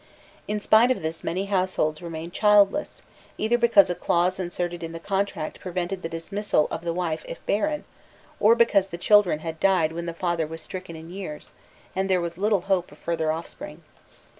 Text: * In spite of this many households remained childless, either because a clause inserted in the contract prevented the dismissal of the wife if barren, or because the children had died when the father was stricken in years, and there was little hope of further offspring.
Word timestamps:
* 0.27 0.33
In 0.47 0.59
spite 0.59 0.89
of 0.89 1.03
this 1.03 1.23
many 1.23 1.45
households 1.45 2.01
remained 2.01 2.33
childless, 2.33 3.03
either 3.37 3.55
because 3.59 3.87
a 3.87 3.93
clause 3.93 4.39
inserted 4.39 4.81
in 4.81 4.93
the 4.93 4.99
contract 4.99 5.59
prevented 5.59 6.01
the 6.01 6.09
dismissal 6.09 6.67
of 6.71 6.81
the 6.83 6.91
wife 6.91 7.23
if 7.29 7.45
barren, 7.45 7.83
or 8.39 8.55
because 8.55 8.87
the 8.87 8.97
children 8.97 9.41
had 9.41 9.59
died 9.59 9.91
when 9.93 10.07
the 10.07 10.15
father 10.15 10.47
was 10.47 10.59
stricken 10.59 10.95
in 10.95 11.11
years, 11.11 11.53
and 11.95 12.09
there 12.09 12.19
was 12.19 12.35
little 12.39 12.61
hope 12.61 12.91
of 12.91 12.97
further 12.97 13.31
offspring. 13.31 13.83